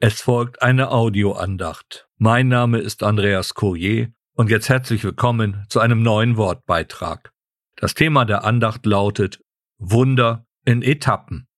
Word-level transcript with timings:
Es 0.00 0.22
folgt 0.22 0.62
eine 0.62 0.92
Audioandacht. 0.92 2.06
Mein 2.18 2.46
Name 2.46 2.78
ist 2.78 3.02
Andreas 3.02 3.54
Courier 3.54 4.12
und 4.34 4.48
jetzt 4.48 4.68
herzlich 4.68 5.02
willkommen 5.02 5.66
zu 5.68 5.80
einem 5.80 6.04
neuen 6.04 6.36
Wortbeitrag. 6.36 7.32
Das 7.74 7.94
Thema 7.94 8.24
der 8.24 8.44
Andacht 8.44 8.86
lautet 8.86 9.40
Wunder 9.78 10.46
in 10.64 10.82
Etappen. 10.82 11.48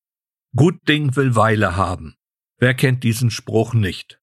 Gut 0.57 0.89
Ding 0.89 1.17
will 1.17 1.37
Weile 1.37 1.77
haben. 1.77 2.15
Wer 2.57 2.73
kennt 2.73 3.05
diesen 3.05 3.31
Spruch 3.31 3.75
nicht? 3.75 4.19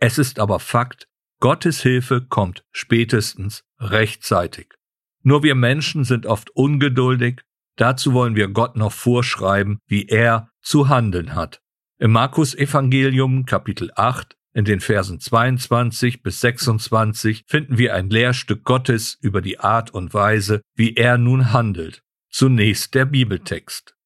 Es 0.00 0.18
ist 0.18 0.40
aber 0.40 0.58
Fakt, 0.58 1.06
Gottes 1.38 1.80
Hilfe 1.80 2.26
kommt 2.26 2.64
spätestens 2.72 3.62
rechtzeitig. 3.78 4.74
Nur 5.22 5.44
wir 5.44 5.54
Menschen 5.54 6.02
sind 6.02 6.26
oft 6.26 6.50
ungeduldig, 6.56 7.42
dazu 7.76 8.14
wollen 8.14 8.34
wir 8.34 8.48
Gott 8.48 8.74
noch 8.74 8.92
vorschreiben, 8.92 9.78
wie 9.86 10.06
er 10.08 10.50
zu 10.60 10.88
handeln 10.88 11.36
hat. 11.36 11.62
Im 12.02 12.12
Markus 12.12 12.54
Evangelium 12.54 13.44
Kapitel 13.44 13.90
8 13.94 14.34
in 14.54 14.64
den 14.64 14.80
Versen 14.80 15.20
22 15.20 16.22
bis 16.22 16.40
26 16.40 17.44
finden 17.46 17.76
wir 17.76 17.94
ein 17.94 18.08
Lehrstück 18.08 18.64
Gottes 18.64 19.18
über 19.20 19.42
die 19.42 19.60
Art 19.60 19.90
und 19.90 20.14
Weise, 20.14 20.62
wie 20.74 20.94
er 20.94 21.18
nun 21.18 21.52
handelt. 21.52 22.02
Zunächst 22.30 22.94
der 22.94 23.04
Bibeltext. 23.04 23.96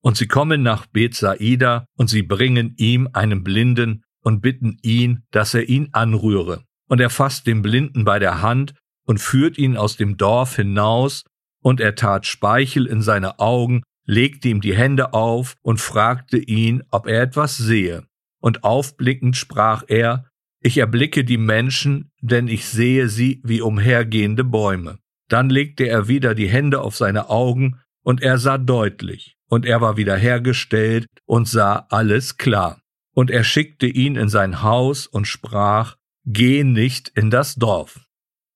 Und 0.00 0.16
sie 0.16 0.26
kommen 0.26 0.62
nach 0.62 0.86
Bethsaida 0.86 1.84
und 1.98 2.08
sie 2.08 2.22
bringen 2.22 2.76
ihm 2.78 3.10
einen 3.12 3.44
Blinden 3.44 4.04
und 4.22 4.40
bitten 4.40 4.78
ihn, 4.80 5.24
dass 5.30 5.52
er 5.52 5.68
ihn 5.68 5.90
anrühre. 5.92 6.64
Und 6.88 6.98
er 6.98 7.10
fasst 7.10 7.46
den 7.46 7.60
Blinden 7.60 8.06
bei 8.06 8.18
der 8.18 8.40
Hand 8.40 8.72
und 9.04 9.20
führt 9.20 9.58
ihn 9.58 9.76
aus 9.76 9.98
dem 9.98 10.16
Dorf 10.16 10.56
hinaus, 10.56 11.24
und 11.60 11.78
er 11.80 11.94
tat 11.94 12.24
Speichel 12.24 12.86
in 12.86 13.02
seine 13.02 13.38
Augen 13.38 13.82
legte 14.06 14.48
ihm 14.48 14.60
die 14.60 14.76
Hände 14.76 15.12
auf 15.12 15.56
und 15.62 15.80
fragte 15.80 16.38
ihn, 16.38 16.82
ob 16.90 17.06
er 17.06 17.22
etwas 17.22 17.56
sehe. 17.56 18.04
Und 18.40 18.64
aufblickend 18.64 19.36
sprach 19.36 19.84
er, 19.88 20.26
ich 20.60 20.78
erblicke 20.78 21.24
die 21.24 21.38
Menschen, 21.38 22.10
denn 22.20 22.48
ich 22.48 22.66
sehe 22.66 23.08
sie 23.08 23.40
wie 23.44 23.60
umhergehende 23.60 24.44
Bäume. 24.44 24.98
Dann 25.28 25.50
legte 25.50 25.84
er 25.84 26.08
wieder 26.08 26.34
die 26.34 26.48
Hände 26.48 26.80
auf 26.80 26.96
seine 26.96 27.28
Augen, 27.28 27.80
und 28.02 28.22
er 28.22 28.36
sah 28.38 28.58
deutlich, 28.58 29.36
und 29.48 29.64
er 29.64 29.80
war 29.80 29.96
wiederhergestellt 29.96 31.06
und 31.24 31.48
sah 31.48 31.86
alles 31.88 32.36
klar. 32.36 32.82
Und 33.14 33.30
er 33.30 33.44
schickte 33.44 33.86
ihn 33.86 34.16
in 34.16 34.28
sein 34.28 34.62
Haus 34.62 35.06
und 35.06 35.26
sprach, 35.26 35.96
Geh 36.26 36.64
nicht 36.64 37.10
in 37.14 37.30
das 37.30 37.54
Dorf. 37.54 38.00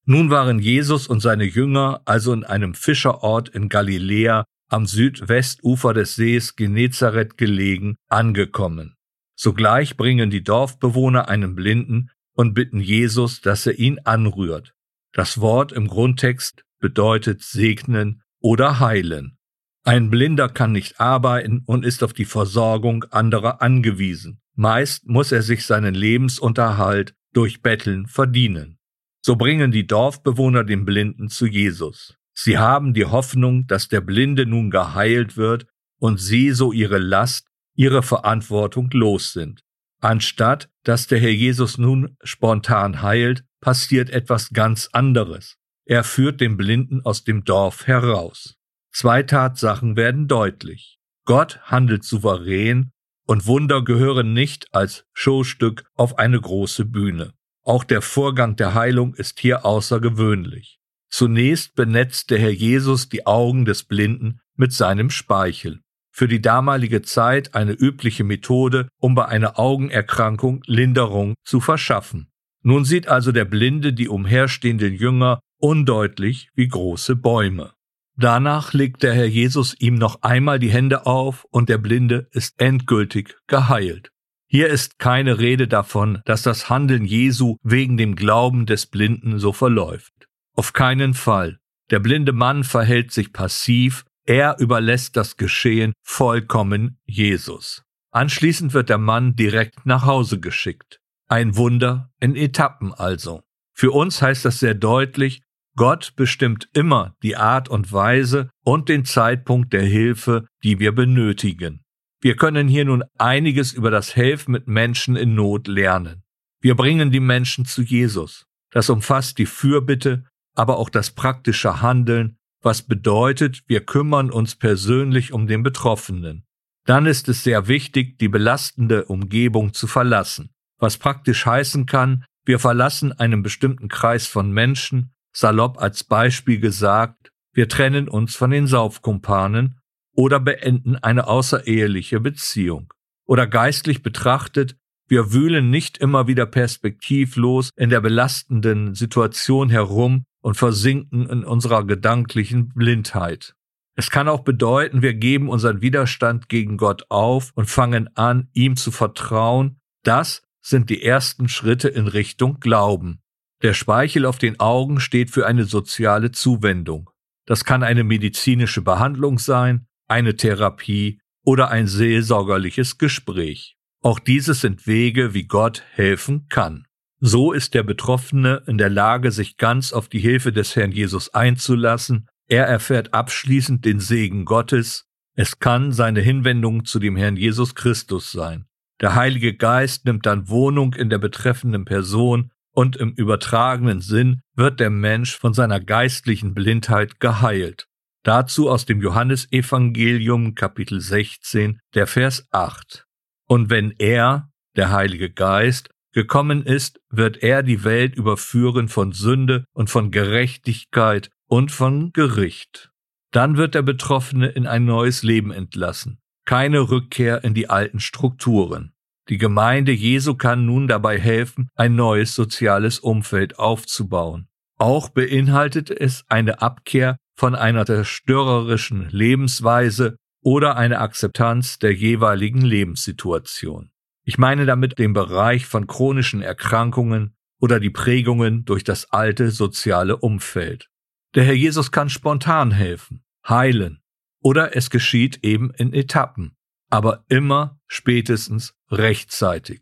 Nun 0.04 0.30
waren 0.30 0.58
Jesus 0.58 1.06
und 1.06 1.20
seine 1.20 1.44
Jünger 1.44 2.00
also 2.06 2.32
in 2.32 2.44
einem 2.44 2.74
Fischerort 2.74 3.50
in 3.50 3.68
Galiläa 3.68 4.44
am 4.68 4.86
Südwestufer 4.86 5.94
des 5.94 6.14
Sees 6.14 6.56
Genezareth 6.56 7.36
gelegen, 7.36 7.96
angekommen. 8.08 8.94
Sogleich 9.34 9.96
bringen 9.96 10.30
die 10.30 10.42
Dorfbewohner 10.42 11.28
einen 11.28 11.54
Blinden 11.54 12.10
und 12.34 12.54
bitten 12.54 12.80
Jesus, 12.80 13.40
dass 13.40 13.66
er 13.66 13.78
ihn 13.78 13.98
anrührt. 14.04 14.74
Das 15.12 15.40
Wort 15.40 15.72
im 15.72 15.88
Grundtext 15.88 16.64
bedeutet 16.80 17.42
segnen 17.42 18.22
oder 18.40 18.80
heilen. 18.80 19.38
Ein 19.84 20.10
Blinder 20.10 20.48
kann 20.48 20.72
nicht 20.72 21.00
arbeiten 21.00 21.62
und 21.64 21.84
ist 21.84 22.02
auf 22.02 22.12
die 22.12 22.26
Versorgung 22.26 23.04
anderer 23.04 23.62
angewiesen. 23.62 24.40
Meist 24.54 25.06
muss 25.06 25.32
er 25.32 25.42
sich 25.42 25.64
seinen 25.64 25.94
Lebensunterhalt 25.94 27.14
durch 27.32 27.62
Betteln 27.62 28.06
verdienen. 28.06 28.78
So 29.24 29.36
bringen 29.36 29.72
die 29.72 29.86
Dorfbewohner 29.86 30.64
den 30.64 30.84
Blinden 30.84 31.28
zu 31.28 31.46
Jesus. 31.46 32.17
Sie 32.40 32.56
haben 32.56 32.94
die 32.94 33.04
Hoffnung, 33.04 33.66
dass 33.66 33.88
der 33.88 34.00
Blinde 34.00 34.46
nun 34.46 34.70
geheilt 34.70 35.36
wird 35.36 35.66
und 35.98 36.20
sie 36.20 36.52
so 36.52 36.70
ihre 36.70 36.98
Last, 36.98 37.48
ihre 37.74 38.04
Verantwortung 38.04 38.90
los 38.92 39.32
sind. 39.32 39.62
Anstatt 40.00 40.70
dass 40.84 41.08
der 41.08 41.18
Herr 41.18 41.32
Jesus 41.32 41.78
nun 41.78 42.16
spontan 42.22 43.02
heilt, 43.02 43.42
passiert 43.60 44.10
etwas 44.10 44.50
ganz 44.50 44.88
anderes. 44.92 45.56
Er 45.84 46.04
führt 46.04 46.40
den 46.40 46.56
Blinden 46.56 47.04
aus 47.04 47.24
dem 47.24 47.42
Dorf 47.42 47.88
heraus. 47.88 48.54
Zwei 48.92 49.24
Tatsachen 49.24 49.96
werden 49.96 50.28
deutlich. 50.28 51.00
Gott 51.24 51.58
handelt 51.64 52.04
souverän 52.04 52.92
und 53.26 53.46
Wunder 53.46 53.82
gehören 53.82 54.32
nicht 54.32 54.72
als 54.72 55.04
Showstück 55.12 55.90
auf 55.96 56.20
eine 56.20 56.40
große 56.40 56.84
Bühne. 56.84 57.32
Auch 57.64 57.82
der 57.82 58.00
Vorgang 58.00 58.54
der 58.54 58.74
Heilung 58.74 59.14
ist 59.14 59.40
hier 59.40 59.64
außergewöhnlich. 59.64 60.77
Zunächst 61.10 61.74
benetzt 61.74 62.30
der 62.30 62.38
Herr 62.38 62.50
Jesus 62.50 63.08
die 63.08 63.26
Augen 63.26 63.64
des 63.64 63.84
Blinden 63.84 64.40
mit 64.56 64.72
seinem 64.72 65.10
Speichel. 65.10 65.80
Für 66.10 66.28
die 66.28 66.42
damalige 66.42 67.02
Zeit 67.02 67.54
eine 67.54 67.72
übliche 67.72 68.24
Methode, 68.24 68.88
um 68.98 69.14
bei 69.14 69.26
einer 69.26 69.58
Augenerkrankung 69.58 70.62
Linderung 70.66 71.34
zu 71.44 71.60
verschaffen. 71.60 72.28
Nun 72.62 72.84
sieht 72.84 73.08
also 73.08 73.32
der 73.32 73.44
Blinde 73.44 73.92
die 73.92 74.08
umherstehenden 74.08 74.94
Jünger 74.94 75.40
undeutlich 75.58 76.50
wie 76.54 76.68
große 76.68 77.16
Bäume. 77.16 77.72
Danach 78.16 78.72
legt 78.72 79.04
der 79.04 79.14
Herr 79.14 79.26
Jesus 79.26 79.76
ihm 79.78 79.94
noch 79.94 80.22
einmal 80.22 80.58
die 80.58 80.72
Hände 80.72 81.06
auf 81.06 81.44
und 81.50 81.68
der 81.68 81.78
Blinde 81.78 82.26
ist 82.32 82.60
endgültig 82.60 83.36
geheilt. 83.46 84.10
Hier 84.48 84.68
ist 84.68 84.98
keine 84.98 85.38
Rede 85.38 85.68
davon, 85.68 86.20
dass 86.24 86.42
das 86.42 86.68
Handeln 86.68 87.04
Jesu 87.04 87.56
wegen 87.62 87.96
dem 87.96 88.16
Glauben 88.16 88.66
des 88.66 88.86
Blinden 88.86 89.38
so 89.38 89.52
verläuft. 89.52 90.27
Auf 90.58 90.72
keinen 90.72 91.14
Fall. 91.14 91.60
Der 91.90 92.00
blinde 92.00 92.32
Mann 92.32 92.64
verhält 92.64 93.12
sich 93.12 93.32
passiv, 93.32 94.04
er 94.26 94.58
überlässt 94.58 95.16
das 95.16 95.36
Geschehen 95.36 95.92
vollkommen 96.02 96.98
Jesus. 97.06 97.84
Anschließend 98.10 98.74
wird 98.74 98.88
der 98.88 98.98
Mann 98.98 99.36
direkt 99.36 99.86
nach 99.86 100.04
Hause 100.04 100.40
geschickt. 100.40 100.98
Ein 101.28 101.56
Wunder 101.56 102.10
in 102.18 102.34
Etappen 102.34 102.92
also. 102.92 103.40
Für 103.72 103.92
uns 103.92 104.20
heißt 104.20 104.44
das 104.44 104.58
sehr 104.58 104.74
deutlich, 104.74 105.42
Gott 105.76 106.14
bestimmt 106.16 106.68
immer 106.72 107.14
die 107.22 107.36
Art 107.36 107.68
und 107.68 107.92
Weise 107.92 108.50
und 108.64 108.88
den 108.88 109.04
Zeitpunkt 109.04 109.72
der 109.72 109.84
Hilfe, 109.84 110.48
die 110.64 110.80
wir 110.80 110.90
benötigen. 110.90 111.84
Wir 112.20 112.34
können 112.34 112.66
hier 112.66 112.84
nun 112.84 113.04
einiges 113.16 113.72
über 113.72 113.92
das 113.92 114.16
Helfen 114.16 114.50
mit 114.50 114.66
Menschen 114.66 115.14
in 115.14 115.36
Not 115.36 115.68
lernen. 115.68 116.24
Wir 116.60 116.74
bringen 116.74 117.12
die 117.12 117.20
Menschen 117.20 117.64
zu 117.64 117.82
Jesus. 117.82 118.44
Das 118.72 118.90
umfasst 118.90 119.38
die 119.38 119.46
Fürbitte, 119.46 120.24
aber 120.58 120.78
auch 120.78 120.90
das 120.90 121.12
praktische 121.12 121.80
Handeln, 121.80 122.36
was 122.62 122.82
bedeutet, 122.82 123.62
wir 123.68 123.86
kümmern 123.86 124.30
uns 124.30 124.56
persönlich 124.56 125.32
um 125.32 125.46
den 125.46 125.62
Betroffenen. 125.62 126.44
Dann 126.84 127.06
ist 127.06 127.28
es 127.28 127.44
sehr 127.44 127.68
wichtig, 127.68 128.18
die 128.18 128.28
belastende 128.28 129.04
Umgebung 129.04 129.72
zu 129.72 129.86
verlassen, 129.86 130.50
was 130.78 130.96
praktisch 130.96 131.46
heißen 131.46 131.86
kann, 131.86 132.24
wir 132.44 132.58
verlassen 132.58 133.12
einen 133.12 133.42
bestimmten 133.42 133.88
Kreis 133.88 134.26
von 134.26 134.50
Menschen, 134.50 135.12
salopp 135.32 135.80
als 135.80 136.02
Beispiel 136.02 136.58
gesagt, 136.58 137.30
wir 137.52 137.68
trennen 137.68 138.08
uns 138.08 138.34
von 138.34 138.50
den 138.50 138.66
Saufkumpanen 138.66 139.78
oder 140.16 140.40
beenden 140.40 140.96
eine 140.96 141.28
außereheliche 141.28 142.20
Beziehung. 142.20 142.92
Oder 143.26 143.46
geistlich 143.46 144.02
betrachtet, 144.02 144.76
wir 145.06 145.32
wühlen 145.32 145.70
nicht 145.70 145.98
immer 145.98 146.26
wieder 146.26 146.46
perspektivlos 146.46 147.70
in 147.76 147.90
der 147.90 148.00
belastenden 148.00 148.94
Situation 148.94 149.70
herum, 149.70 150.24
und 150.40 150.56
versinken 150.56 151.28
in 151.28 151.44
unserer 151.44 151.84
gedanklichen 151.84 152.68
Blindheit. 152.70 153.54
Es 153.94 154.10
kann 154.10 154.28
auch 154.28 154.44
bedeuten, 154.44 155.02
wir 155.02 155.14
geben 155.14 155.48
unseren 155.48 155.80
Widerstand 155.80 156.48
gegen 156.48 156.76
Gott 156.76 157.06
auf 157.08 157.50
und 157.54 157.68
fangen 157.68 158.08
an, 158.16 158.48
ihm 158.52 158.76
zu 158.76 158.92
vertrauen. 158.92 159.80
Das 160.04 160.42
sind 160.60 160.88
die 160.90 161.02
ersten 161.02 161.48
Schritte 161.48 161.88
in 161.88 162.06
Richtung 162.06 162.60
Glauben. 162.60 163.20
Der 163.62 163.74
Speichel 163.74 164.24
auf 164.24 164.38
den 164.38 164.60
Augen 164.60 165.00
steht 165.00 165.30
für 165.30 165.46
eine 165.46 165.64
soziale 165.64 166.30
Zuwendung. 166.30 167.10
Das 167.44 167.64
kann 167.64 167.82
eine 167.82 168.04
medizinische 168.04 168.82
Behandlung 168.82 169.38
sein, 169.38 169.86
eine 170.06 170.36
Therapie 170.36 171.20
oder 171.44 171.70
ein 171.70 171.86
seelsorgerliches 171.86 172.98
Gespräch. 172.98 173.76
Auch 174.00 174.20
dieses 174.20 174.60
sind 174.60 174.86
Wege, 174.86 175.34
wie 175.34 175.44
Gott 175.44 175.82
helfen 175.90 176.46
kann. 176.48 176.86
So 177.20 177.52
ist 177.52 177.74
der 177.74 177.82
Betroffene 177.82 178.62
in 178.66 178.78
der 178.78 178.90
Lage, 178.90 179.32
sich 179.32 179.56
ganz 179.56 179.92
auf 179.92 180.08
die 180.08 180.20
Hilfe 180.20 180.52
des 180.52 180.76
Herrn 180.76 180.92
Jesus 180.92 181.34
einzulassen. 181.34 182.28
Er 182.46 182.66
erfährt 182.66 183.12
abschließend 183.12 183.84
den 183.84 183.98
Segen 183.98 184.44
Gottes. 184.44 185.04
Es 185.34 185.58
kann 185.58 185.92
seine 185.92 186.20
Hinwendung 186.20 186.84
zu 186.84 186.98
dem 186.98 187.16
Herrn 187.16 187.36
Jesus 187.36 187.74
Christus 187.74 188.30
sein. 188.30 188.66
Der 189.00 189.14
Heilige 189.14 189.54
Geist 189.54 190.04
nimmt 190.04 190.26
dann 190.26 190.48
Wohnung 190.48 190.94
in 190.94 191.10
der 191.10 191.18
betreffenden 191.18 191.84
Person 191.84 192.50
und 192.72 192.96
im 192.96 193.12
übertragenen 193.12 194.00
Sinn 194.00 194.40
wird 194.54 194.78
der 194.78 194.90
Mensch 194.90 195.36
von 195.36 195.54
seiner 195.54 195.80
geistlichen 195.80 196.54
Blindheit 196.54 197.18
geheilt. 197.18 197.88
Dazu 198.24 198.68
aus 198.68 198.86
dem 198.86 199.00
Johannesevangelium 199.00 200.54
Kapitel 200.54 201.00
16, 201.00 201.80
der 201.94 202.06
Vers 202.06 202.46
8. 202.50 203.06
Und 203.46 203.70
wenn 203.70 203.92
er, 203.98 204.50
der 204.76 204.92
Heilige 204.92 205.30
Geist, 205.30 205.90
gekommen 206.18 206.64
ist, 206.64 207.00
wird 207.10 207.44
er 207.44 207.62
die 207.62 207.84
Welt 207.84 208.16
überführen 208.16 208.88
von 208.88 209.12
Sünde 209.12 209.64
und 209.72 209.88
von 209.88 210.10
Gerechtigkeit 210.10 211.30
und 211.46 211.70
von 211.70 212.12
Gericht. 212.12 212.90
Dann 213.30 213.56
wird 213.56 213.76
der 213.76 213.82
Betroffene 213.82 214.48
in 214.48 214.66
ein 214.66 214.84
neues 214.84 215.22
Leben 215.22 215.52
entlassen, 215.52 216.18
keine 216.44 216.90
Rückkehr 216.90 217.44
in 217.44 217.54
die 217.54 217.70
alten 217.70 218.00
Strukturen. 218.00 218.94
Die 219.28 219.38
Gemeinde 219.38 219.92
Jesu 219.92 220.34
kann 220.34 220.66
nun 220.66 220.88
dabei 220.88 221.20
helfen, 221.20 221.68
ein 221.76 221.94
neues 221.94 222.34
soziales 222.34 222.98
Umfeld 222.98 223.60
aufzubauen. 223.60 224.48
Auch 224.76 225.10
beinhaltet 225.10 225.88
es 225.88 226.24
eine 226.28 226.60
Abkehr 226.60 227.16
von 227.36 227.54
einer 227.54 227.86
zerstörerischen 227.86 229.08
Lebensweise 229.10 230.16
oder 230.42 230.76
eine 230.76 230.98
Akzeptanz 230.98 231.78
der 231.78 231.94
jeweiligen 231.94 232.62
Lebenssituation. 232.62 233.92
Ich 234.28 234.36
meine 234.36 234.66
damit 234.66 234.98
den 234.98 235.14
Bereich 235.14 235.64
von 235.64 235.86
chronischen 235.86 236.42
Erkrankungen 236.42 237.34
oder 237.62 237.80
die 237.80 237.88
Prägungen 237.88 238.66
durch 238.66 238.84
das 238.84 239.10
alte 239.10 239.50
soziale 239.50 240.18
Umfeld. 240.18 240.90
Der 241.34 241.44
Herr 241.44 241.54
Jesus 241.54 241.92
kann 241.92 242.10
spontan 242.10 242.70
helfen, 242.70 243.24
heilen, 243.48 244.02
oder 244.42 244.76
es 244.76 244.90
geschieht 244.90 245.42
eben 245.42 245.70
in 245.70 245.94
Etappen, 245.94 246.58
aber 246.90 247.24
immer 247.30 247.80
spätestens 247.86 248.74
rechtzeitig. 248.90 249.80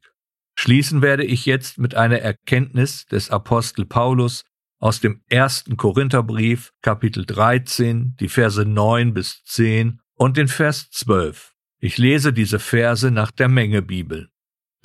Schließen 0.55 1.03
werde 1.03 1.25
ich 1.25 1.45
jetzt 1.45 1.79
mit 1.79 1.97
einer 1.97 2.21
Erkenntnis 2.21 3.05
des 3.07 3.31
Apostel 3.31 3.85
Paulus 3.85 4.45
aus 4.79 5.01
dem 5.01 5.25
ersten 5.29 5.77
Korintherbrief, 5.77 6.71
Kapitel 6.83 7.27
13, 7.27 8.15
die 8.21 8.29
Verse 8.29 8.65
9 8.65 9.13
bis 9.13 9.43
10 9.43 9.99
und 10.15 10.37
den 10.37 10.47
Vers 10.47 10.89
12. 10.93 11.53
Ich 11.81 11.99
lese 11.99 12.33
diese 12.33 12.61
Verse 12.61 13.11
nach 13.11 13.33
der 13.33 13.49
Menge 13.49 13.83
Bibel. 13.83 14.31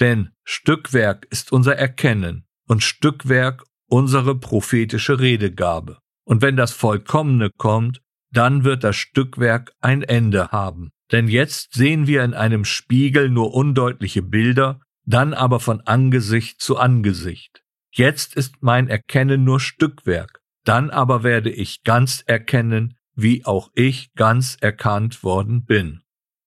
Denn 0.01 0.31
Stückwerk 0.44 1.27
ist 1.30 1.51
unser 1.51 1.77
Erkennen 1.77 2.45
und 2.68 2.83
Stückwerk 2.83 3.63
unsere 3.88 4.36
prophetische 4.36 5.19
Redegabe. 5.19 6.00
Und 6.25 6.42
wenn 6.42 6.57
das 6.57 6.71
Vollkommene 6.71 7.51
kommt, 7.56 8.01
dann 8.31 8.63
wird 8.63 8.83
das 8.83 8.95
Stückwerk 8.95 9.71
ein 9.80 10.01
Ende 10.01 10.50
haben. 10.50 10.89
Denn 11.12 11.27
jetzt 11.27 11.74
sehen 11.74 12.07
wir 12.07 12.24
in 12.24 12.33
einem 12.33 12.65
Spiegel 12.65 13.30
nur 13.30 13.53
undeutliche 13.53 14.24
Bilder, 14.24 14.80
dann 15.06 15.33
aber 15.33 15.59
von 15.59 15.81
Angesicht 15.81 16.62
zu 16.62 16.77
Angesicht. 16.77 17.62
Jetzt 17.92 18.36
ist 18.36 18.56
mein 18.62 18.88
Erkennen 18.88 19.44
nur 19.44 19.59
Stückwerk, 19.59 20.39
dann 20.63 20.89
aber 20.89 21.24
werde 21.24 21.51
ich 21.51 21.83
ganz 21.83 22.24
erkennen, 22.25 22.98
wie 23.13 23.45
auch 23.45 23.69
ich 23.75 24.13
ganz 24.13 24.57
erkannt 24.62 25.24
worden 25.24 25.65
bin. 25.65 26.01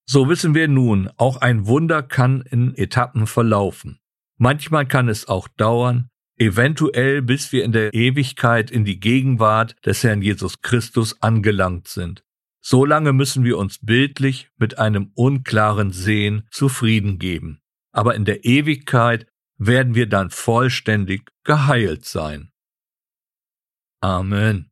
So 0.07 0.29
wissen 0.29 0.55
wir 0.55 0.69
nun, 0.69 1.11
auch 1.17 1.39
ein 1.39 1.67
Wunder 1.67 2.03
kann 2.03 2.43
in 2.43 2.75
Etappen 2.75 3.27
verlaufen. 3.27 3.99
Manchmal 4.37 4.87
kann 4.87 5.09
es 5.09 5.29
auch 5.29 5.49
dauern, 5.49 6.11
eventuell 6.37 7.23
bis 7.23 7.53
wir 7.53 7.65
in 7.65 7.73
der 7.73 7.95
Ewigkeit 7.95 8.71
in 8.71 8.85
die 8.85 9.01
Gegenwart 9.01 9.77
des 9.87 10.03
Herrn 10.03 10.23
Jesus 10.23 10.61
Christus 10.61 11.23
angelangt 11.23 11.89
sind. 11.89 12.25
So 12.61 12.85
lange 12.85 13.13
müssen 13.13 13.45
wir 13.45 13.59
uns 13.59 13.79
bildlich 13.79 14.49
mit 14.57 14.79
einem 14.79 15.13
unklaren 15.15 15.91
Sehen 15.91 16.47
zufrieden 16.51 17.19
geben. 17.19 17.61
Aber 17.93 18.15
in 18.15 18.25
der 18.25 18.45
Ewigkeit 18.45 19.27
werden 19.59 19.95
wir 19.95 20.09
dann 20.09 20.31
vollständig 20.31 21.31
geheilt 21.45 22.05
sein. 22.05 22.51
Amen. 24.01 24.71